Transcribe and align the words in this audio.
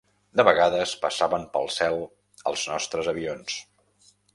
De 0.39 0.45
vegades 0.47 0.93
passaven 1.03 1.47
pel 1.57 1.71
cel 1.75 2.01
els 2.53 2.67
nostres 2.75 3.15
avions 3.17 3.65